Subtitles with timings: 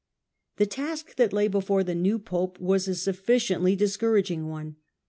[0.57, 4.77] The task that lay before the new Pope was a suffici Gregory's ently discouraging one.